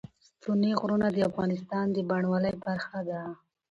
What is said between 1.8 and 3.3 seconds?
د بڼوالۍ برخه ده.